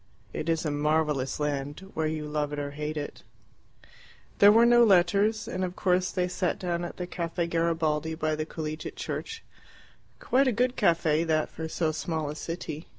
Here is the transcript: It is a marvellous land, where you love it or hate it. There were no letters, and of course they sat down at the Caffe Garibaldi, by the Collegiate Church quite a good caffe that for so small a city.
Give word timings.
It 0.33 0.49
is 0.49 0.65
a 0.65 0.71
marvellous 0.71 1.39
land, 1.39 1.91
where 1.93 2.07
you 2.07 2.25
love 2.25 2.51
it 2.51 2.57
or 2.57 2.71
hate 2.71 2.97
it. 2.97 3.21
There 4.39 4.51
were 4.51 4.65
no 4.65 4.83
letters, 4.83 5.47
and 5.47 5.63
of 5.63 5.75
course 5.75 6.09
they 6.09 6.27
sat 6.27 6.57
down 6.57 6.83
at 6.83 6.97
the 6.97 7.05
Caffe 7.05 7.45
Garibaldi, 7.47 8.15
by 8.15 8.35
the 8.35 8.47
Collegiate 8.47 8.95
Church 8.95 9.43
quite 10.19 10.47
a 10.47 10.51
good 10.51 10.75
caffe 10.75 11.23
that 11.27 11.49
for 11.51 11.67
so 11.69 11.91
small 11.91 12.31
a 12.31 12.35
city. 12.35 12.87